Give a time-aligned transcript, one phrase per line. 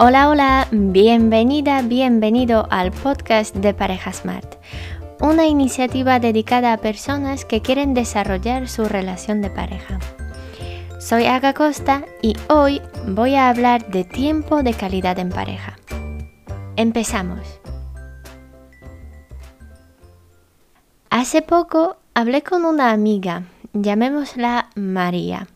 [0.00, 4.54] Hola, hola, bienvenida, bienvenido al podcast de Pareja Smart,
[5.20, 9.98] una iniciativa dedicada a personas que quieren desarrollar su relación de pareja.
[11.00, 15.76] Soy Aga Costa y hoy voy a hablar de tiempo de calidad en pareja.
[16.76, 17.60] Empezamos.
[21.10, 25.48] Hace poco hablé con una amiga, llamémosla María.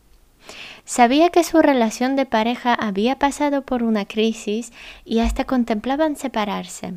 [0.84, 4.72] Sabía que su relación de pareja había pasado por una crisis
[5.04, 6.94] y hasta contemplaban separarse.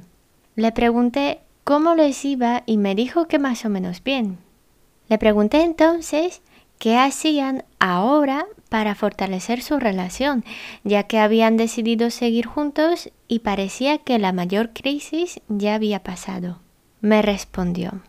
[0.55, 4.39] Le pregunté cómo les iba y me dijo que más o menos bien.
[5.07, 6.41] Le pregunté entonces
[6.79, 10.43] qué hacían ahora para fortalecer su relación,
[10.83, 16.59] ya que habían decidido seguir juntos y parecía que la mayor crisis ya había pasado.
[17.01, 18.01] Me respondió,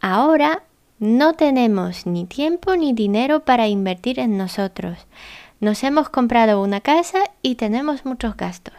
[0.00, 0.64] ahora
[1.02, 4.96] no tenemos ni tiempo ni dinero para invertir en nosotros.
[5.58, 8.76] Nos hemos comprado una casa y tenemos muchos gastos.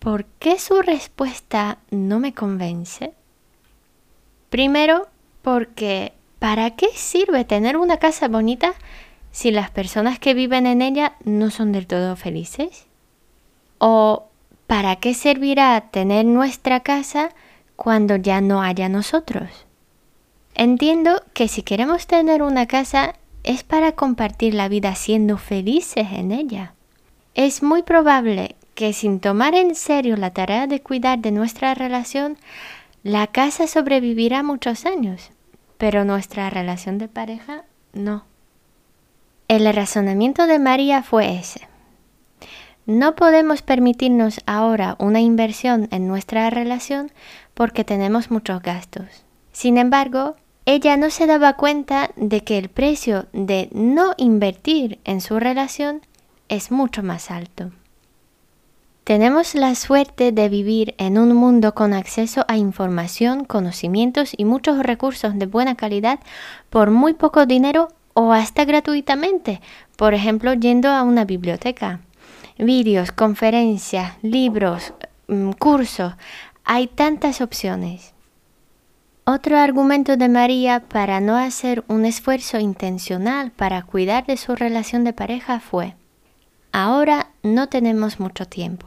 [0.00, 3.12] ¿Por qué su respuesta no me convence?
[4.50, 5.06] Primero,
[5.42, 8.74] porque ¿para qué sirve tener una casa bonita
[9.30, 12.86] si las personas que viven en ella no son del todo felices?
[13.78, 14.26] ¿O
[14.66, 17.28] para qué servirá tener nuestra casa
[17.76, 19.67] cuando ya no haya nosotros?
[20.60, 23.14] Entiendo que si queremos tener una casa
[23.44, 26.74] es para compartir la vida siendo felices en ella.
[27.36, 32.38] Es muy probable que sin tomar en serio la tarea de cuidar de nuestra relación,
[33.04, 35.30] la casa sobrevivirá muchos años,
[35.76, 38.24] pero nuestra relación de pareja no.
[39.46, 41.68] El razonamiento de María fue ese.
[42.84, 47.12] No podemos permitirnos ahora una inversión en nuestra relación
[47.54, 49.24] porque tenemos muchos gastos.
[49.52, 50.34] Sin embargo,
[50.70, 56.02] ella no se daba cuenta de que el precio de no invertir en su relación
[56.50, 57.70] es mucho más alto.
[59.02, 64.80] Tenemos la suerte de vivir en un mundo con acceso a información, conocimientos y muchos
[64.80, 66.20] recursos de buena calidad
[66.68, 69.62] por muy poco dinero o hasta gratuitamente,
[69.96, 72.00] por ejemplo yendo a una biblioteca.
[72.58, 74.92] Vídeos, conferencias, libros,
[75.28, 76.12] mm, cursos,
[76.62, 78.12] hay tantas opciones.
[79.30, 85.04] Otro argumento de María para no hacer un esfuerzo intencional para cuidar de su relación
[85.04, 85.96] de pareja fue,
[86.72, 88.86] ahora no tenemos mucho tiempo.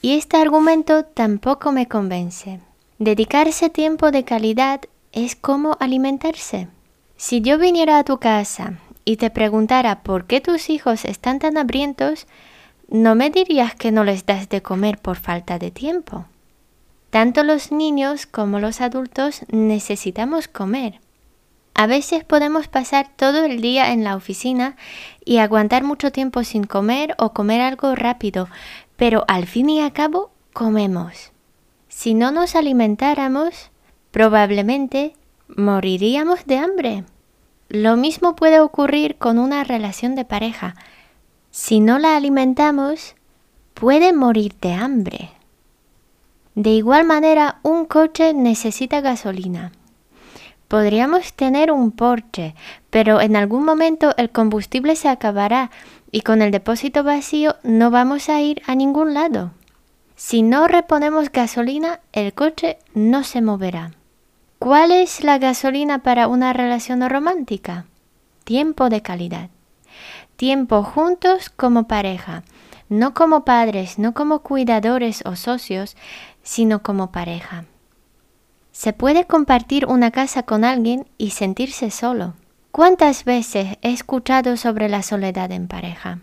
[0.00, 2.60] Y este argumento tampoco me convence.
[3.00, 6.68] Dedicarse tiempo de calidad es como alimentarse.
[7.16, 11.58] Si yo viniera a tu casa y te preguntara por qué tus hijos están tan
[11.58, 12.28] hambrientos,
[12.88, 16.26] no me dirías que no les das de comer por falta de tiempo.
[17.16, 21.00] Tanto los niños como los adultos necesitamos comer.
[21.72, 24.76] A veces podemos pasar todo el día en la oficina
[25.24, 28.50] y aguantar mucho tiempo sin comer o comer algo rápido,
[28.96, 31.32] pero al fin y al cabo comemos.
[31.88, 33.70] Si no nos alimentáramos,
[34.10, 35.14] probablemente
[35.48, 37.04] moriríamos de hambre.
[37.70, 40.74] Lo mismo puede ocurrir con una relación de pareja.
[41.50, 43.14] Si no la alimentamos,
[43.72, 45.30] puede morir de hambre.
[46.56, 49.72] De igual manera, un coche necesita gasolina.
[50.68, 52.54] Podríamos tener un Porsche,
[52.88, 55.70] pero en algún momento el combustible se acabará
[56.10, 59.52] y con el depósito vacío no vamos a ir a ningún lado.
[60.16, 63.92] Si no reponemos gasolina, el coche no se moverá.
[64.58, 67.84] ¿Cuál es la gasolina para una relación romántica?
[68.44, 69.50] Tiempo de calidad.
[70.36, 72.44] Tiempo juntos como pareja,
[72.88, 75.96] no como padres, no como cuidadores o socios,
[76.42, 77.64] sino como pareja.
[78.72, 82.34] Se puede compartir una casa con alguien y sentirse solo.
[82.70, 86.18] ¿Cuántas veces he escuchado sobre la soledad en pareja?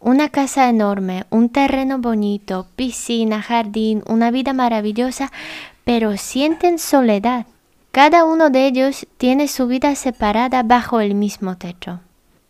[0.00, 5.30] Una casa enorme, un terreno bonito, piscina, jardín, una vida maravillosa,
[5.84, 7.46] pero sienten soledad.
[7.92, 12.00] Cada uno de ellos tiene su vida separada bajo el mismo techo.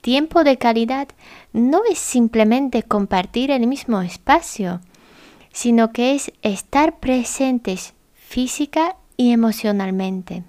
[0.03, 1.07] Tiempo de calidad
[1.53, 4.81] no es simplemente compartir el mismo espacio,
[5.53, 10.43] sino que es estar presentes física y emocionalmente.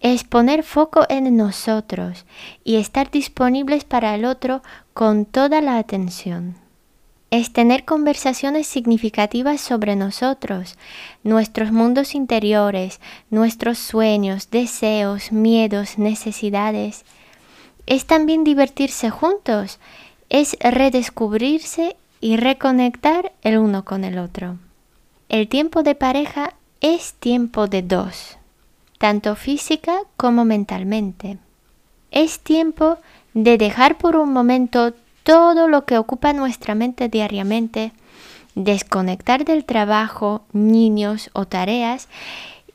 [0.00, 2.24] Es poner foco en nosotros
[2.64, 4.62] y estar disponibles para el otro
[4.94, 6.56] con toda la atención.
[7.30, 10.78] Es tener conversaciones significativas sobre nosotros,
[11.22, 12.98] nuestros mundos interiores,
[13.28, 17.04] nuestros sueños, deseos, miedos, necesidades.
[17.86, 19.78] Es también divertirse juntos,
[20.28, 24.58] es redescubrirse y reconectar el uno con el otro.
[25.28, 28.36] El tiempo de pareja es tiempo de dos,
[28.98, 31.38] tanto física como mentalmente.
[32.10, 32.98] Es tiempo
[33.34, 37.92] de dejar por un momento todo lo que ocupa nuestra mente diariamente,
[38.54, 42.08] desconectar del trabajo, niños o tareas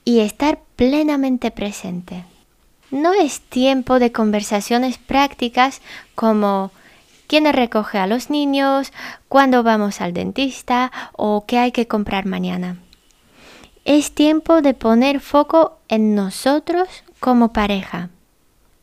[0.06, 2.24] y estar plenamente presente.
[2.92, 5.82] No es tiempo de conversaciones prácticas
[6.14, 6.72] como
[7.28, 8.92] quién recoge a los niños,
[9.30, 12.78] cuándo vamos al dentista o qué hay que comprar mañana.
[13.86, 16.90] Es tiempo de poner foco en nosotros
[17.22, 18.10] como pareja.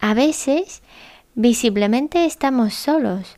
[0.00, 0.82] A veces,
[1.34, 3.36] visiblemente estamos solos,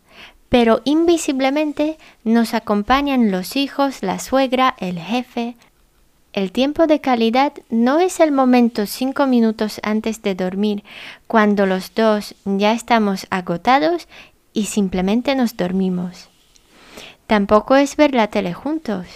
[0.48, 5.56] pero invisiblemente nos acompañan los hijos, la suegra, el jefe.
[6.32, 10.84] El tiempo de calidad no es el momento cinco minutos antes de dormir,
[11.26, 14.06] cuando los dos ya estamos agotados
[14.52, 16.28] y simplemente nos dormimos.
[17.26, 19.06] Tampoco es ver la tele juntos.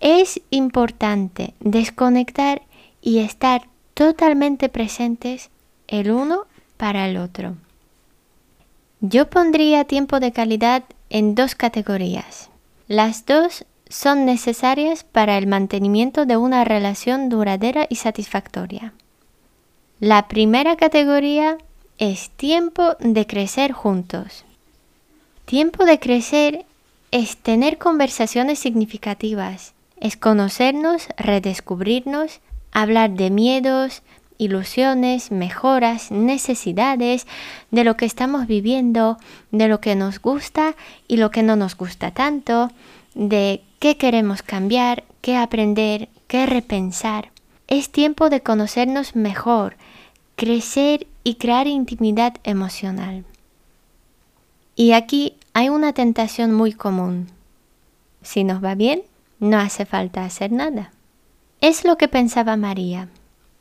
[0.00, 2.62] Es importante desconectar
[3.02, 5.50] y estar totalmente presentes
[5.88, 6.46] el uno
[6.76, 7.56] para el otro.
[9.00, 12.50] Yo pondría tiempo de calidad en dos categorías.
[12.86, 18.94] Las dos son necesarias para el mantenimiento de una relación duradera y satisfactoria.
[19.98, 21.58] La primera categoría
[21.98, 24.46] es tiempo de crecer juntos.
[25.44, 26.64] Tiempo de crecer
[27.10, 32.40] es tener conversaciones significativas, es conocernos, redescubrirnos,
[32.70, 34.02] hablar de miedos,
[34.38, 37.26] ilusiones, mejoras, necesidades,
[37.72, 39.18] de lo que estamos viviendo,
[39.50, 40.76] de lo que nos gusta
[41.08, 42.70] y lo que no nos gusta tanto,
[43.14, 47.32] de qué queremos cambiar, qué aprender, qué repensar.
[47.66, 49.76] Es tiempo de conocernos mejor,
[50.36, 53.24] crecer y crear intimidad emocional.
[54.76, 57.28] Y aquí hay una tentación muy común.
[58.22, 59.02] Si nos va bien,
[59.40, 60.92] no hace falta hacer nada.
[61.62, 63.08] Es lo que pensaba María.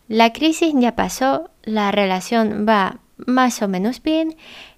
[0.10, 4.36] La crisis ya pasó, la relación va más o menos bien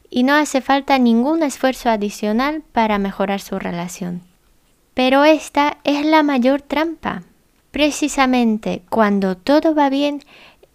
[0.10, 4.31] y no hace falta ningún esfuerzo adicional para mejorar su relación.
[4.94, 7.24] Pero esta es la mayor trampa.
[7.72, 10.22] Precisamente cuando todo va bien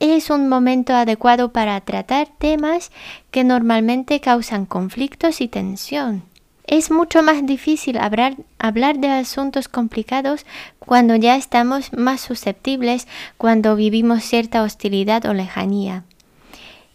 [0.00, 2.90] es un momento adecuado para tratar temas
[3.30, 6.22] que normalmente causan conflictos y tensión.
[6.66, 10.44] Es mucho más difícil hablar, hablar, de asuntos complicados
[10.80, 13.06] cuando ya estamos más susceptibles,
[13.38, 16.04] cuando vivimos cierta hostilidad o lejanía.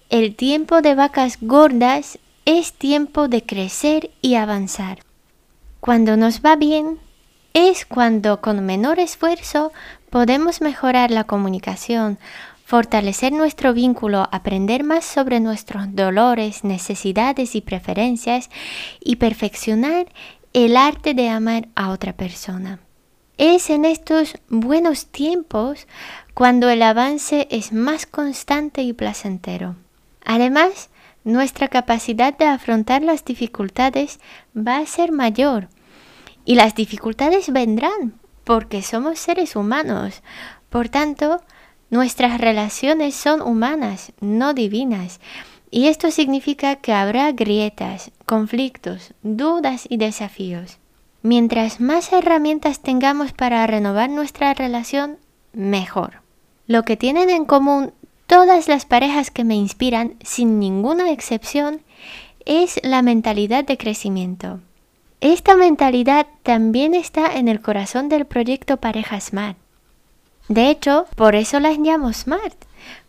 [0.10, 5.00] El tiempo de vacas gordas es tiempo de crecer y avanzar.
[5.80, 7.00] Cuando nos va bien,
[7.54, 9.72] es cuando con menor esfuerzo
[10.10, 12.18] podemos mejorar la comunicación,
[12.66, 18.50] fortalecer nuestro vínculo, aprender más sobre nuestros dolores, necesidades y preferencias
[19.02, 20.08] y perfeccionar
[20.54, 22.80] el arte de amar a otra persona.
[23.38, 25.88] Es en estos buenos tiempos
[26.34, 29.76] cuando el avance es más constante y placentero.
[30.24, 30.90] Además,
[31.24, 34.20] nuestra capacidad de afrontar las dificultades
[34.56, 35.70] va a ser mayor
[36.46, 40.24] y las dificultades vendrán porque somos seres humanos.
[40.70, 41.42] Por tanto,
[41.92, 45.20] Nuestras relaciones son humanas, no divinas,
[45.72, 50.78] y esto significa que habrá grietas, conflictos, dudas y desafíos.
[51.22, 55.18] Mientras más herramientas tengamos para renovar nuestra relación,
[55.52, 56.22] mejor.
[56.66, 57.92] Lo que tienen en común
[58.26, 61.82] todas las parejas que me inspiran, sin ninguna excepción,
[62.46, 64.62] es la mentalidad de crecimiento.
[65.22, 69.56] Esta mentalidad también está en el corazón del proyecto Pareja Smart.
[70.48, 72.56] De hecho, por eso las llamo SMART,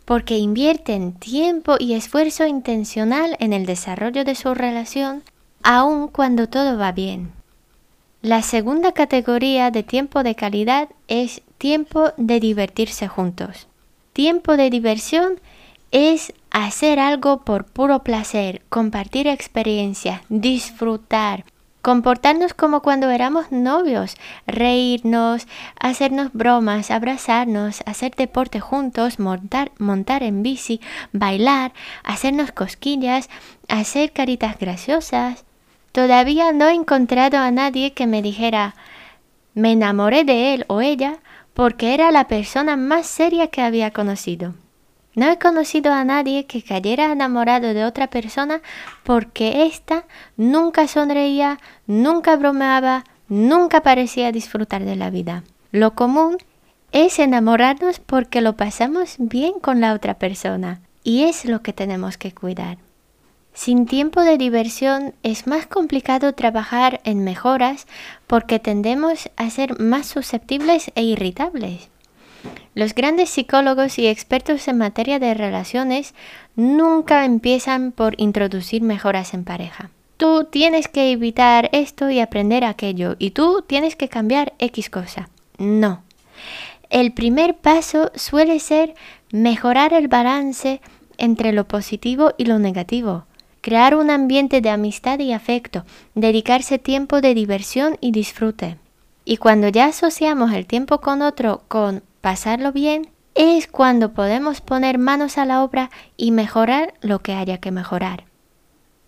[0.05, 5.23] porque invierten tiempo y esfuerzo intencional en el desarrollo de su relación,
[5.63, 7.31] aun cuando todo va bien.
[8.21, 13.67] La segunda categoría de tiempo de calidad es tiempo de divertirse juntos.
[14.13, 15.39] Tiempo de diversión
[15.89, 21.43] es hacer algo por puro placer, compartir experiencias, disfrutar,
[21.83, 24.15] comportarnos como cuando éramos novios,
[24.47, 25.45] reírnos,
[25.79, 30.79] hacernos bromas, abrazarnos, hacer deporte juntos, montar, montar en bici,
[31.11, 31.73] bailar,
[32.03, 33.29] hacernos cosquillas,
[33.67, 35.43] hacer caritas graciosas.
[35.91, 38.73] Todavía no he encontrado a nadie que me dijera
[39.53, 41.19] me enamoré de él o ella
[41.53, 44.55] porque era la persona más seria que había conocido.
[45.15, 48.61] No he conocido a nadie que cayera enamorado de otra persona
[49.03, 50.05] porque ésta
[50.37, 55.43] nunca sonreía, nunca bromeaba, nunca parecía disfrutar de la vida.
[55.71, 56.37] Lo común
[56.91, 62.17] es enamorarnos porque lo pasamos bien con la otra persona y es lo que tenemos
[62.17, 62.77] que cuidar.
[63.53, 67.85] Sin tiempo de diversión es más complicado trabajar en mejoras
[68.25, 71.92] porque tendemos a ser más susceptibles e irritables.
[72.75, 76.13] Los grandes psicólogos y expertos en materia de relaciones
[76.55, 79.89] nunca empiezan por introducir mejoras en pareja.
[80.17, 85.29] tú tienes que evitar esto y aprender aquello, y tú tienes que cambiar X cosa.
[85.57, 86.03] No.
[86.89, 88.93] El primer paso suele ser
[89.31, 90.79] mejorar el balance
[91.17, 93.25] entre lo positivo y lo negativo,
[93.61, 95.85] crear un ambiente de amistad y afecto,
[96.15, 98.77] dedicarse tiempo de diversión y disfrute.
[99.25, 104.97] Y cuando ya asociamos el tiempo con otro con pasarlo bien, es cuando podemos poner
[104.97, 108.23] manos a la obra y mejorar lo que haya que mejorar.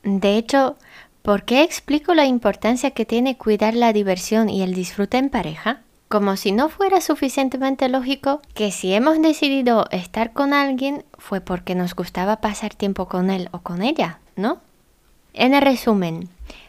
[0.04, 0.76] De hecho,
[1.22, 5.80] ¿por qué explico la importancia que tiene cuidar la diversión y el disfrute en pareja?
[6.10, 11.74] Como si no fuera suficientemente lógico que si hemos decidido estar con alguien fue porque
[11.74, 14.60] nos gustaba pasar tiempo con él o con ella, ¿no?
[15.34, 16.28] En resumen,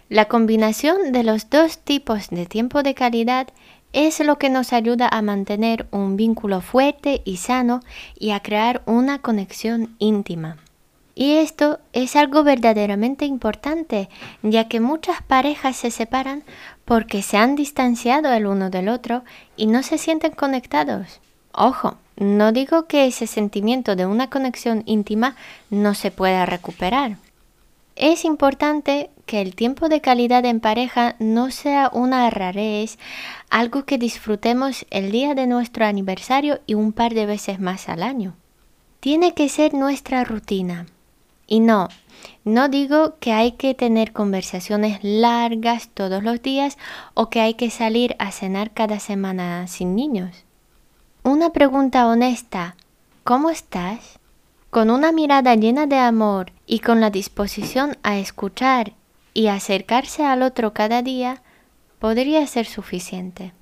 [0.09, 3.49] la combinación de los dos tipos de tiempo de calidad
[3.93, 7.81] es lo que nos ayuda a mantener un vínculo fuerte y sano
[8.19, 10.57] y a crear una conexión íntima.
[11.15, 14.11] Y esto es algo verdaderamente importante,
[14.43, 16.45] ya que muchas parejas se separan
[16.85, 19.25] porque se han distanciado el uno del otro
[19.57, 21.21] y no se sienten conectados.
[21.53, 25.37] Ojo, no digo que ese sentimiento de una conexión íntima
[25.71, 27.17] no se pueda recuperar.
[27.97, 32.99] Es importante que el tiempo de calidad en pareja no sea una rarez,
[33.51, 38.03] algo que disfrutemos el día de nuestro aniversario y un par de veces más al
[38.03, 38.37] año.
[39.01, 40.87] Tiene que ser nuestra rutina.
[41.49, 41.89] Y no,
[42.45, 46.79] no digo que hay que tener conversaciones largas todos los días
[47.15, 50.45] o que hay que salir a cenar cada semana sin niños.
[51.25, 52.77] Una pregunta honesta,
[53.25, 54.21] ¿cómo estás?
[54.71, 58.93] Con una mirada llena de amor y con la disposición a escuchar
[59.37, 61.43] y acercarse al otro cada día
[61.99, 63.53] podría ser suficiente.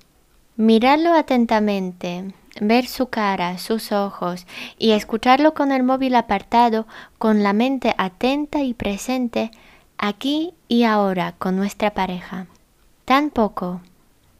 [0.55, 4.47] Mirarlo atentamente, ver su cara, sus ojos
[4.79, 9.51] y escucharlo con el móvil apartado, con la mente atenta y presente,
[9.97, 12.47] aquí y ahora con nuestra pareja.
[13.03, 13.81] Tan poco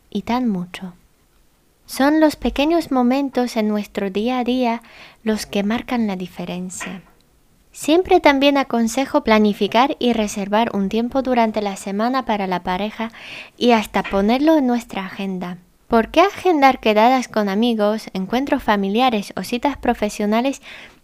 [0.10, 0.94] y tan mucho.
[1.86, 4.82] Son los pequeños momentos en nuestro día a día
[5.22, 7.02] los que marcan la diferencia.
[7.76, 13.12] Siempre también aconsejo planificar y reservar un tiempo durante la semana para la pareja
[13.58, 15.58] y hasta ponerlo en nuestra agenda.
[15.90, 20.62] ¿Por qué agendar quedadas con amigos, encuentros familiares o citas profesionales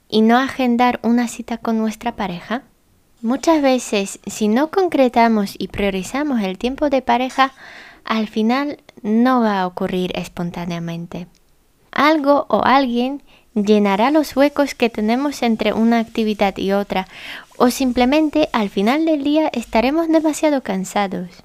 [0.07, 2.63] y no agendar una cita con nuestra pareja?
[3.21, 7.51] Muchas veces, si no concretamos y priorizamos el tiempo de pareja,
[8.05, 11.27] al final no va a ocurrir espontáneamente.
[11.91, 13.23] Algo o alguien
[13.53, 17.07] llenará los huecos que tenemos entre una actividad y otra,
[17.57, 21.43] o simplemente al final del día estaremos demasiado cansados.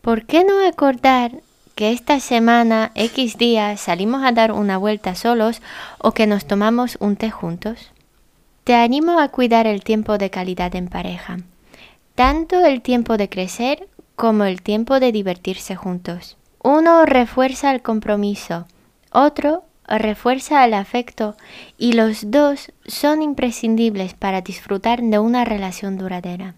[0.00, 1.32] ¿Por qué no acordar
[1.74, 5.60] que esta semana, X días, salimos a dar una vuelta solos
[5.98, 7.90] o que nos tomamos un té juntos?
[8.64, 11.38] Te animo a cuidar el tiempo de calidad en pareja,
[12.14, 16.36] tanto el tiempo de crecer como el tiempo de divertirse juntos.
[16.62, 18.66] Uno refuerza el compromiso,
[19.12, 21.36] otro refuerza el afecto
[21.78, 26.54] y los dos son imprescindibles para disfrutar de una relación duradera.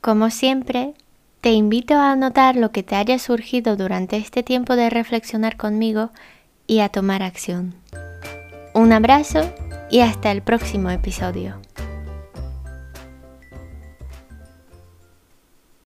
[0.00, 0.94] Como siempre,
[1.40, 6.10] te invito a anotar lo que te haya surgido durante este tiempo de reflexionar conmigo
[6.66, 7.74] y a tomar acción.
[8.74, 9.40] Un abrazo
[9.90, 11.60] y hasta el próximo episodio.